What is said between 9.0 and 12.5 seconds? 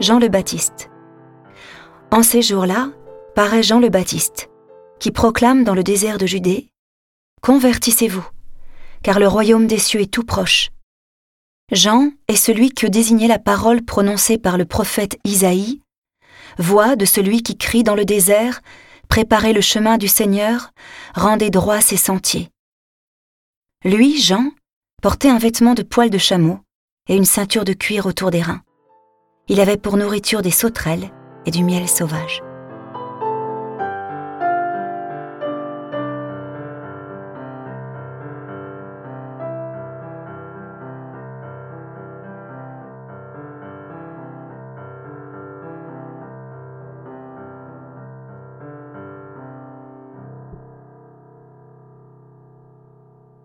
car le royaume des cieux est tout proche. Jean est